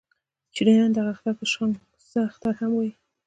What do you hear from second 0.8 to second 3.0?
دغه اختر ته شانګ سه اختر هم وايي.